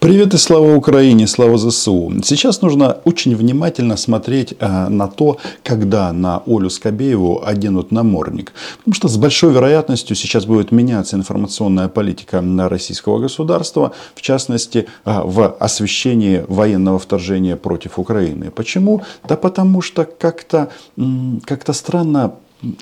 [0.00, 2.10] Привет и слава Украине, слава ЗСУ.
[2.24, 8.54] Сейчас нужно очень внимательно смотреть э, на то, когда на Олю Скобееву оденут намордник.
[8.78, 15.20] Потому что с большой вероятностью сейчас будет меняться информационная политика российского государства, в частности, э,
[15.22, 18.50] в освещении военного вторжения против Украины.
[18.50, 19.02] Почему?
[19.28, 20.70] Да потому что как-то
[21.44, 22.32] как странно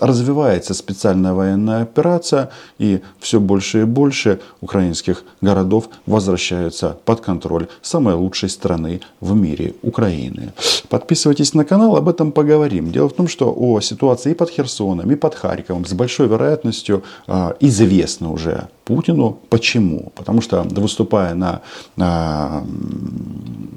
[0.00, 8.14] развивается специальная военная операция, и все больше и больше украинских городов возвращаются под контроль самой
[8.14, 10.52] лучшей страны в мире Украины.
[10.88, 12.90] Подписывайтесь на канал, об этом поговорим.
[12.92, 17.02] Дело в том, что о ситуации и под Херсоном, и под Харьковом с большой вероятностью
[17.26, 19.38] э, известно уже Путину.
[19.50, 20.12] Почему?
[20.14, 21.60] Потому что выступая на
[21.96, 22.62] э,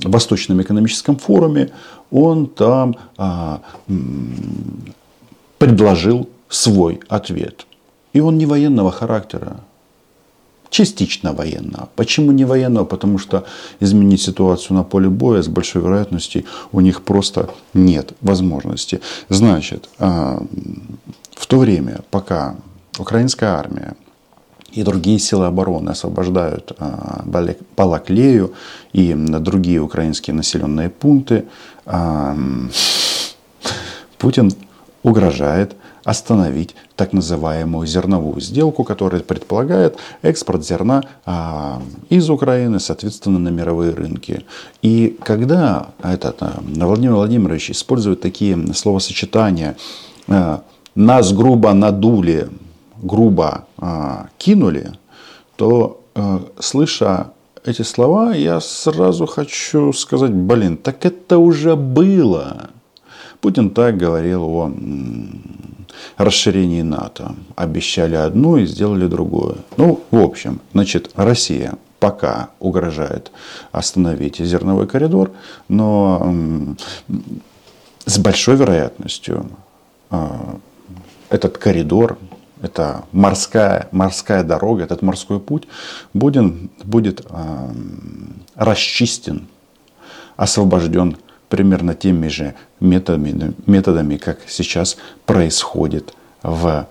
[0.10, 1.72] Восточном экономическом форуме,
[2.12, 3.58] он там э,
[5.62, 7.68] предложил свой ответ.
[8.14, 9.58] И он не военного характера,
[10.72, 11.88] частично военного.
[11.96, 12.86] Почему не военного?
[12.86, 13.44] Потому что
[13.80, 19.02] изменить ситуацию на поле боя с большой вероятностью у них просто нет возможности.
[19.30, 20.42] Значит, а,
[21.36, 22.56] в то время, пока
[22.98, 23.94] украинская армия
[24.76, 27.24] и другие силы обороны освобождают а,
[27.78, 28.54] Балаклею
[28.94, 31.46] и другие украинские населенные пункты,
[34.18, 34.52] Путин
[35.04, 43.50] угрожает остановить так называемую зерновую сделку, которая предполагает экспорт зерна а, из Украины, соответственно, на
[43.50, 44.46] мировые рынки.
[44.82, 49.78] И когда этот, а, Владимир Владимирович использует такие словосочетания
[50.28, 50.64] а,
[50.96, 52.50] «нас грубо надули»,
[53.02, 53.66] «грубо
[54.38, 54.92] кинули»,
[55.56, 56.02] то,
[56.60, 57.32] слыша
[57.66, 62.70] эти слова, я сразу хочу сказать, блин, так это уже было.
[63.42, 64.72] Путин так говорил о
[66.18, 67.36] расширении НАТО.
[67.56, 69.56] Обещали одно и сделали другое.
[69.78, 73.32] Ну, в общем, значит, Россия пока угрожает
[73.72, 75.32] остановить зерновой коридор,
[75.68, 76.34] но
[78.06, 79.46] с большой вероятностью
[80.10, 80.58] а,
[81.30, 82.18] этот коридор,
[82.62, 85.68] это морская, морская дорога, этот морской путь
[86.14, 86.44] будет,
[86.84, 87.26] будет
[88.56, 89.48] расчистен,
[90.38, 91.18] освобожден
[91.52, 96.88] примерно теми же методами, методами как сейчас происходит в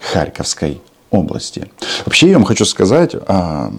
[0.00, 0.80] Харьковской
[1.10, 1.70] области.
[2.06, 3.70] Вообще, я вам хочу сказать, а,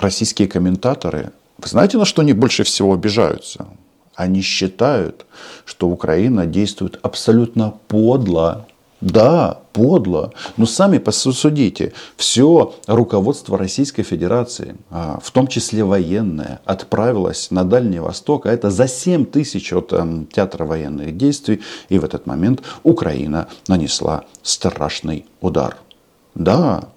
[0.00, 3.66] российские комментаторы, вы знаете, на что они больше всего обижаются?
[4.16, 5.24] Они считают,
[5.64, 8.66] что Украина действует абсолютно подло
[9.00, 10.32] да, подло.
[10.56, 11.92] Но сами посудите.
[12.16, 18.46] Все руководство Российской Федерации, а, в том числе военное, отправилось на Дальний Восток.
[18.46, 21.62] А это за 7 тысяч от эм, театра военных действий.
[21.88, 25.78] И в этот момент Украина нанесла страшный удар.
[26.34, 26.90] Да,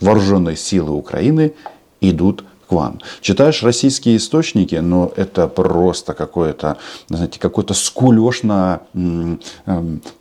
[0.00, 1.54] вооруженные силы Украины
[2.00, 3.00] идут к вам.
[3.20, 6.76] Читаешь российские источники, но это просто какое-то,
[7.08, 9.40] знаете, какой-то скулеж на, эм,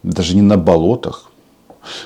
[0.04, 1.30] даже не на болотах,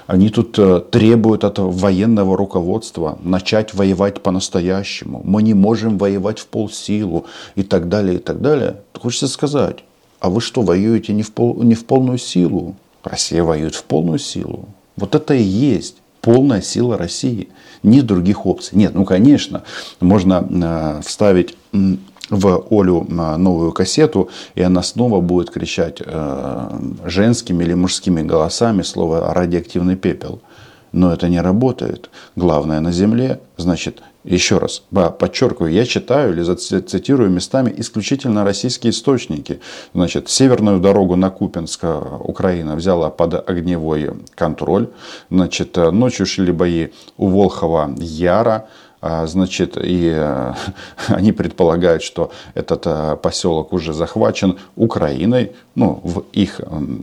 [0.08, 5.22] они тут э, требуют от военного руководства начать воевать по-настоящему.
[5.24, 7.26] Мы не можем воевать в полсилу
[7.56, 8.78] и так далее, и так далее.
[9.00, 9.84] Хочется сказать,
[10.20, 12.76] а вы что, воюете не в, пол, не в полную силу?
[13.04, 14.66] Россия воюет в полную силу.
[14.96, 17.48] Вот это и есть полная сила России.
[17.84, 18.78] Нет других опций.
[18.78, 19.64] Нет, ну конечно,
[20.02, 21.56] можно э, вставить
[22.30, 28.82] в Олю э, новую кассету, и она снова будет кричать э, женскими или мужскими голосами
[28.82, 30.42] слово «радиоактивный пепел».
[30.92, 32.10] Но это не работает.
[32.36, 34.02] Главное на Земле, значит,
[34.36, 39.60] еще раз, подчеркиваю, я читаю или цитирую местами исключительно российские источники.
[39.94, 41.86] Значит, северную дорогу на Купинск
[42.20, 44.90] Украина взяла под огневой контроль.
[45.30, 48.68] Значит, ночью шли бои у Волхова Яра.
[49.00, 50.54] А, значит, и э,
[51.08, 56.62] они предполагают, что этот э, поселок уже захвачен Украиной, ну, в их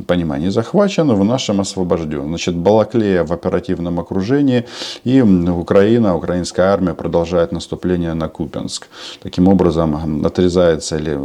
[0.09, 2.27] понимании захвачен, в нашем освобожден.
[2.27, 4.65] Значит, Балаклея в оперативном окружении,
[5.05, 8.89] и Украина, украинская армия продолжает наступление на Купенск.
[9.23, 11.17] Таким образом, отрезается ли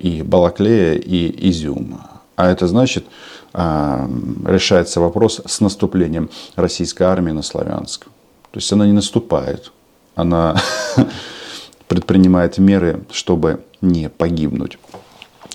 [0.00, 2.00] и Балаклея, и Изюм.
[2.36, 3.04] А это значит,
[3.52, 4.08] а,
[4.46, 8.06] решается вопрос с наступлением российской армии на Славянск.
[8.52, 9.72] То есть она не наступает,
[10.14, 10.56] она
[11.88, 14.78] предпринимает меры, чтобы не погибнуть.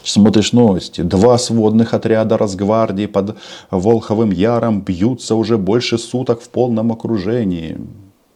[0.04, 1.02] Смотришь новости.
[1.02, 3.38] Два сводных отряда Росгвардии под
[3.70, 7.78] Волховым Яром бьются уже больше суток в полном окружении.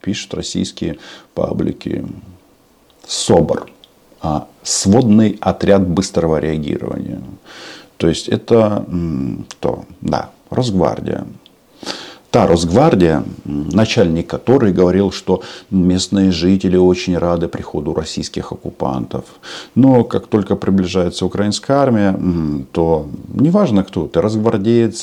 [0.00, 0.98] Пишут российские
[1.34, 2.04] паблики.
[3.06, 3.70] СОБР.
[4.20, 7.20] А, сводный отряд быстрого реагирования.
[7.96, 8.86] То есть это
[9.50, 9.84] кто?
[10.00, 11.26] Да, Росгвардия.
[12.32, 19.24] Та Росгвардия, начальник которой говорил, что местные жители очень рады приходу российских оккупантов.
[19.74, 22.18] Но как только приближается украинская армия,
[22.72, 25.02] то неважно кто, ты росгвардеец,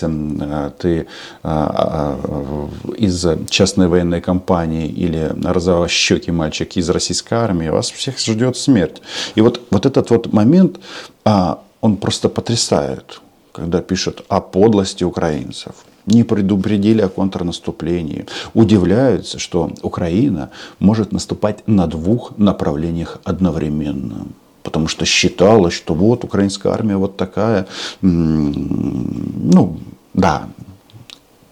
[0.79, 1.05] ты
[1.43, 8.57] а, а, из частной военной компании или розовощекий мальчик из российской армии, вас всех ждет
[8.57, 9.03] смерть.
[9.35, 10.79] И вот, вот этот вот момент,
[11.25, 13.21] а, он просто потрясает,
[13.51, 15.75] когда пишут о подлости украинцев
[16.09, 18.25] не предупредили о контрнаступлении.
[18.53, 24.27] Удивляются, что Украина может наступать на двух направлениях одновременно.
[24.63, 27.65] Потому что считалось, что вот украинская армия вот такая,
[28.01, 29.77] ну,
[30.13, 30.49] да,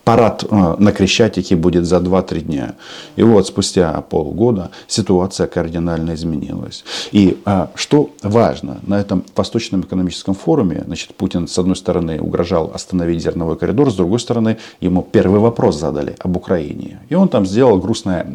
[0.08, 2.76] парад э, на Крещатике будет за 2-3 дня.
[3.18, 6.86] И вот спустя полгода ситуация кардинально изменилась.
[7.12, 12.72] И а, что важно, на этом Восточном экономическом форуме, значит, Путин с одной стороны угрожал
[12.74, 17.02] остановить зерновой коридор, с другой стороны ему первый вопрос задали об Украине.
[17.10, 18.26] И он там сделал грустное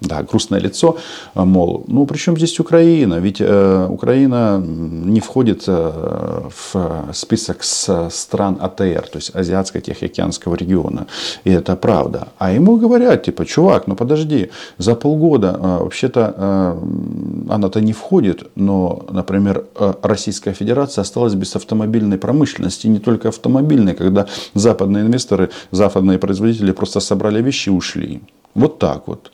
[0.00, 0.96] да, грустное лицо,
[1.34, 3.14] а, мол, ну при чем здесь Украина?
[3.14, 11.06] Ведь э, Украина не входит э, в список с стран АТР, то есть Азиатско-Тихоокеанского региона.
[11.44, 12.28] И это правда.
[12.38, 18.50] А ему говорят, типа, чувак, ну подожди, за полгода э, вообще-то э, она-то не входит,
[18.54, 25.50] но, например, э, Российская Федерация осталась без автомобильной промышленности, не только автомобильной, когда западные инвесторы,
[25.70, 28.20] западные производители просто собрали вещи и ушли.
[28.54, 29.32] Вот так вот.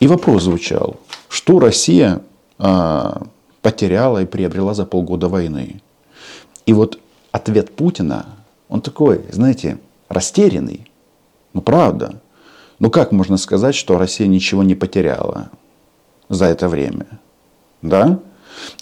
[0.00, 0.98] И вопрос звучал,
[1.28, 2.22] что Россия
[2.58, 3.22] а,
[3.62, 5.82] потеряла и приобрела за полгода войны.
[6.66, 6.98] И вот
[7.32, 8.26] ответ Путина,
[8.68, 10.90] он такой, знаете, растерянный.
[11.52, 12.20] Ну правда.
[12.78, 15.50] Ну как можно сказать, что Россия ничего не потеряла
[16.30, 17.06] за это время?
[17.82, 18.20] Да?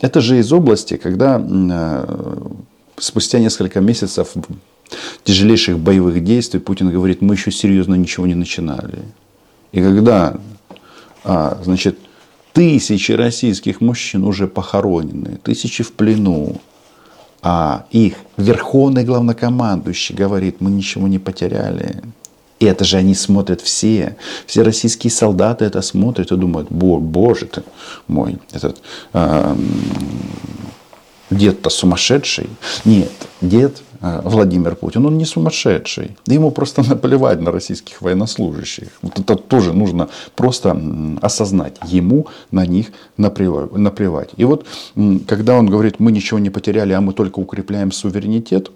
[0.01, 2.47] Это же из области, когда э,
[2.97, 4.35] спустя несколько месяцев
[5.25, 9.03] тяжелейших боевых действий Путин говорит, мы еще серьезно ничего не начинали.
[9.73, 10.39] И когда
[11.63, 11.99] значит,
[12.53, 16.61] тысячи российских мужчин уже похоронены, тысячи в плену.
[17.41, 22.03] А их верховный главнокомандующий говорит, мы ничего не потеряли.
[22.59, 24.17] И это же они смотрят все.
[24.47, 27.63] Все российские солдаты это смотрят и думают, боже ты
[28.09, 28.83] мой, этот
[29.13, 29.57] э,
[31.31, 32.49] дед-то сумасшедший.
[32.85, 36.17] Нет, дед Владимир Путин, он не сумасшедший.
[36.27, 38.89] Ему просто наплевать на российских военнослужащих.
[39.03, 40.81] Вот это тоже нужно просто
[41.21, 41.77] осознать.
[41.87, 44.31] Ему на них наплевать.
[44.37, 44.67] И вот,
[45.27, 48.71] когда он говорит, мы ничего не потеряли, а мы только укрепляем суверенитет,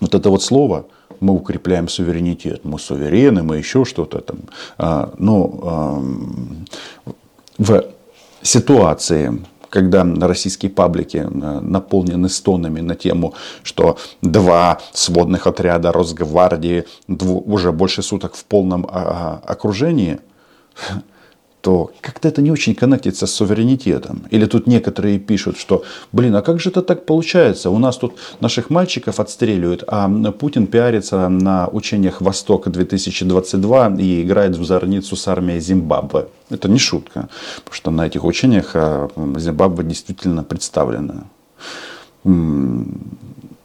[0.00, 0.86] вот это вот слово,
[1.20, 4.38] мы укрепляем суверенитет, мы суверены, мы еще что-то там.
[4.78, 6.02] А, но
[7.58, 7.84] в
[8.42, 9.38] ситуации,
[9.70, 18.02] когда российские паблики э, наполнены стонами на тему, что два сводных отряда Росгвардии уже больше
[18.02, 20.18] суток в полном а, а, окружении,
[21.60, 24.22] то как-то это не очень коннектится с суверенитетом.
[24.30, 27.70] Или тут некоторые пишут, что, блин, а как же это так получается?
[27.70, 34.64] У нас тут наших мальчиков отстреливают, а Путин пиарится на учениях «Восток-2022» и играет в
[34.64, 36.28] зорницу с армией Зимбабве.
[36.50, 37.28] Это не шутка,
[37.64, 41.24] потому что на этих учениях а, Зимбабве действительно представлена.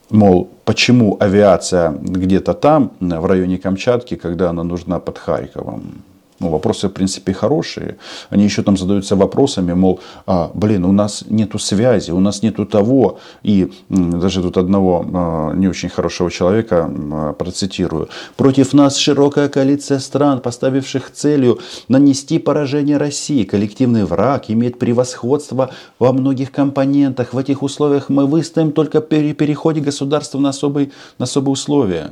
[0.10, 6.04] Мол, почему авиация где-то там, в районе Камчатки, когда она нужна под Харьковом?
[6.46, 7.98] Ну, вопросы, в принципе, хорошие.
[8.30, 12.68] Они еще там задаются вопросами, мол, а, блин, у нас нету связи, у нас нету
[12.68, 13.18] того.
[13.42, 18.10] И даже тут одного а, не очень хорошего человека а, процитирую.
[18.38, 23.44] Против нас широкая коалиция стран, поставивших целью нанести поражение России.
[23.44, 27.34] Коллективный враг имеет превосходство во многих компонентах.
[27.34, 32.12] В этих условиях мы выстоим только при переходе государства на особые, на особые условия.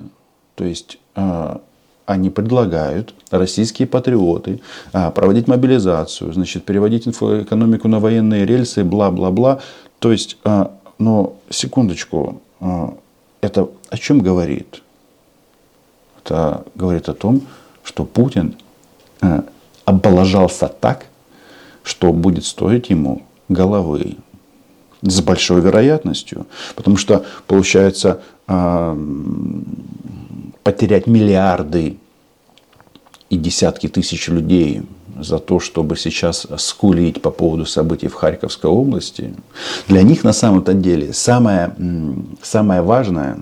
[0.56, 1.62] То есть а,
[2.06, 9.60] они предлагают, российские патриоты, а, проводить мобилизацию, значит, переводить экономику на военные рельсы, бла-бла-бла.
[10.00, 12.94] То есть, а, но секундочку, а,
[13.42, 14.82] это о чем говорит?
[16.24, 17.42] Это говорит о том,
[17.84, 18.56] что Путин
[19.86, 21.06] облажался так,
[21.84, 24.16] что будет стоить ему головы
[25.02, 26.46] с большой вероятностью.
[26.76, 28.22] Потому что, получается,
[30.64, 31.98] потерять миллиарды
[33.30, 34.84] и десятки тысяч людей
[35.20, 39.34] за то, чтобы сейчас скулить по поводу событий в Харьковской области,
[39.88, 41.76] для них на самом-то деле самое,
[42.42, 43.40] самое важное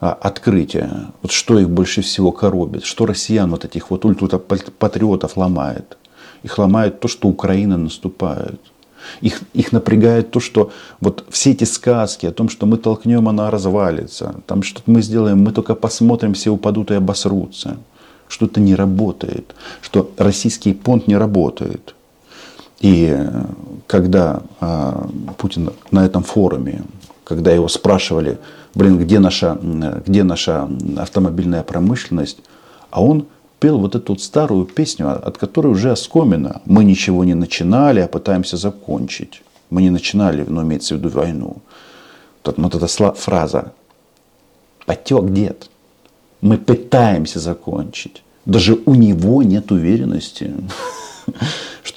[0.00, 5.96] а, открытие, вот что их больше всего коробит, что россиян вот этих вот ультрапатриотов ломает.
[6.42, 8.60] Их ломает то, что Украина наступает.
[9.20, 13.50] Их, их напрягает то, что вот все эти сказки о том, что мы толкнем, она
[13.50, 17.76] развалится, там что-то мы сделаем, мы только посмотрим, все упадут и обосрутся.
[18.28, 21.94] что это не работает, что российский понт не работает.
[22.80, 23.14] И
[23.86, 26.82] когда а, Путин на этом форуме,
[27.24, 28.38] когда его спрашивали,
[28.74, 29.58] блин, где наша,
[30.06, 32.38] где наша автомобильная промышленность,
[32.90, 33.26] а он
[33.60, 36.62] пел вот эту вот старую песню, от которой уже оскомина.
[36.64, 39.42] Мы ничего не начинали, а пытаемся закончить.
[39.68, 41.56] Мы не начинали, но имеется в виду войну.
[42.44, 43.72] Вот, вот эта фраза
[44.86, 45.70] «потек дед».
[46.40, 48.22] Мы пытаемся закончить.
[48.46, 50.52] Даже у него нет уверенности.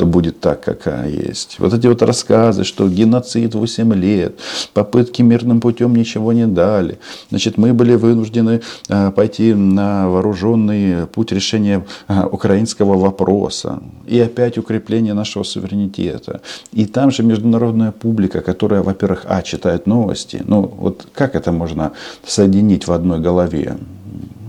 [0.03, 1.59] Что будет так, какая есть.
[1.59, 4.33] Вот эти вот рассказы, что геноцид 8 лет,
[4.73, 6.97] попытки мирным путем ничего не дали.
[7.29, 13.79] Значит, мы были вынуждены а, пойти на вооруженный путь решения а, украинского вопроса.
[14.05, 16.41] И опять укрепление нашего суверенитета.
[16.73, 20.41] И там же международная публика, которая, во-первых, а, читает новости.
[20.45, 21.91] Ну, вот как это можно
[22.25, 23.77] соединить в одной голове?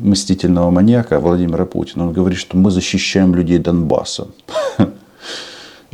[0.04, 2.06] мстительного маньяка Владимира Путина.
[2.06, 4.26] Он говорит, что мы защищаем людей Донбасса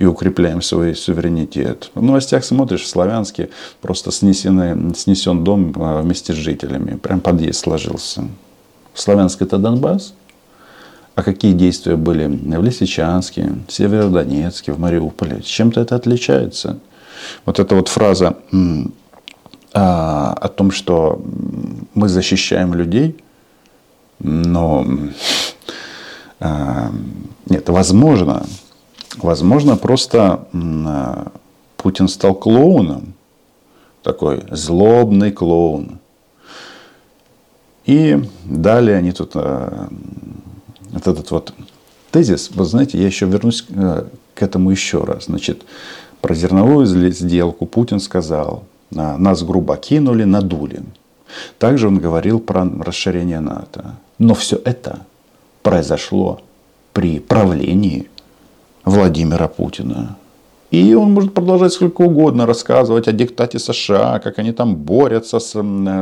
[0.00, 1.90] и укрепляем свой суверенитет.
[1.94, 3.50] В новостях смотришь, в Славянске
[3.82, 6.96] просто снесены, снесен дом а, вместе с жителями.
[6.96, 8.24] Прям подъезд сложился.
[8.94, 10.14] Славянск это Донбасс?
[11.16, 15.42] А какие действия были в Лисичанске, в Северодонецке, в Мариуполе?
[15.42, 16.78] Чем-то это отличается.
[17.44, 18.38] Вот эта вот фраза
[19.74, 21.22] а, о том, что
[21.92, 23.22] мы защищаем людей,
[24.18, 24.86] но
[26.40, 26.90] а,
[27.50, 28.46] нет, возможно,
[29.16, 31.32] Возможно, просто а,
[31.76, 33.14] Путин стал клоуном,
[34.02, 35.98] такой злобный клоун.
[37.86, 39.88] И далее они тут, а,
[40.90, 41.54] вот этот вот
[42.10, 45.24] тезис, вы знаете, я еще вернусь а, к этому еще раз.
[45.24, 45.64] Значит,
[46.20, 50.82] про зерновую сделку Путин сказал, нас грубо кинули, надули.
[51.58, 53.96] Также он говорил про расширение НАТО.
[54.18, 55.00] Но все это
[55.62, 56.40] произошло
[56.92, 58.08] при правлении
[58.84, 60.16] Владимира Путина.
[60.70, 65.52] И он может продолжать сколько угодно рассказывать о диктате США, как они там борются с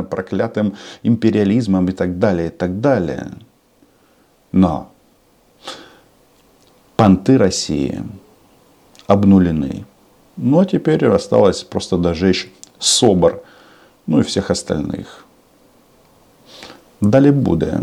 [0.09, 3.31] проклятым империализмом и так далее, и так далее.
[4.51, 4.91] Но
[6.95, 8.03] понты России
[9.07, 9.85] обнулены.
[10.37, 13.41] Ну а теперь осталось просто дожечь СОБР,
[14.05, 15.25] ну и всех остальных.
[17.01, 17.81] Далее будет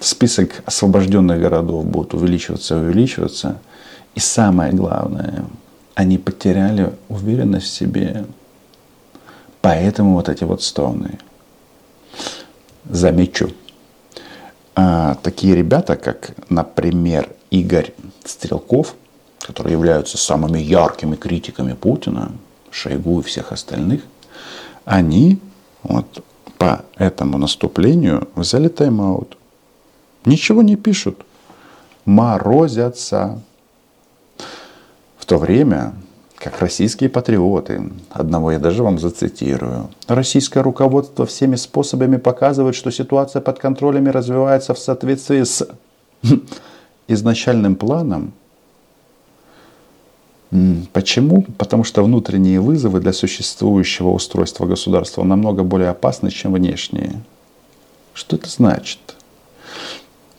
[0.00, 3.58] список освобожденных городов будет увеличиваться и увеличиваться.
[4.14, 5.44] И самое главное,
[5.94, 8.24] они потеряли уверенность в себе.
[9.60, 11.18] Поэтому вот эти вот стоны.
[12.88, 13.50] Замечу,
[14.74, 17.92] а, такие ребята, как, например, Игорь
[18.24, 18.94] Стрелков,
[19.40, 22.32] которые являются самыми яркими критиками Путина,
[22.70, 24.02] Шойгу и всех остальных,
[24.84, 25.38] они
[25.82, 26.24] вот
[26.62, 29.36] по этому наступлению взяли тайм-аут.
[30.24, 31.26] Ничего не пишут.
[32.04, 33.40] Морозятся.
[35.18, 35.94] В то время,
[36.36, 43.42] как российские патриоты, одного я даже вам зацитирую, российское руководство всеми способами показывает, что ситуация
[43.42, 45.66] под контролем развивается в соответствии с
[47.08, 48.34] изначальным планом,
[50.92, 51.46] Почему?
[51.56, 57.22] Потому что внутренние вызовы для существующего устройства государства намного более опасны, чем внешние.
[58.12, 58.98] Что это значит?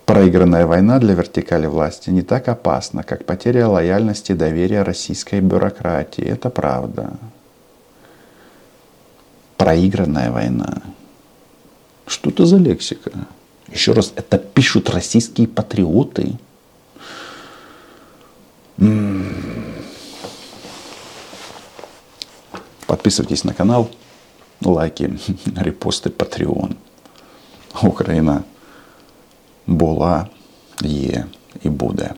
[0.05, 6.24] Проигранная война для вертикали власти не так опасна, как потеря лояльности и доверия российской бюрократии.
[6.24, 7.13] Это правда.
[9.58, 10.84] Проигранная война.
[12.05, 13.12] Что это за лексика?
[13.72, 16.38] Еще раз, это пишут российские патриоты.
[18.77, 19.62] М-м-м.
[22.92, 23.88] Подписывайтесь на канал,
[24.62, 25.11] лайки,
[25.57, 26.71] репости, Patreon.
[27.83, 28.42] Україна
[29.66, 30.26] була,
[30.83, 31.25] є
[31.62, 32.07] і буде.